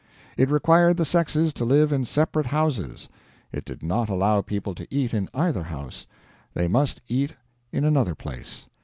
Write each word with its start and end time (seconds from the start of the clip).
It 0.35 0.49
required 0.49 0.97
the 0.97 1.05
sexes 1.05 1.53
to 1.53 1.63
live 1.63 1.91
in 1.93 2.05
separate 2.05 2.47
houses. 2.47 3.07
It 3.51 3.65
did 3.65 3.83
not 3.83 4.09
allow 4.09 4.41
people 4.41 4.73
to 4.73 4.87
eat 4.91 5.13
in 5.13 5.29
either 5.31 5.61
house; 5.65 6.07
they 6.55 6.67
must 6.67 7.01
eat 7.07 7.33
in 7.71 7.85
another 7.85 8.15
place. 8.15 8.65